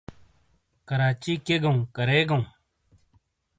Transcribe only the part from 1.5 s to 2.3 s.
گَؤں، کَرے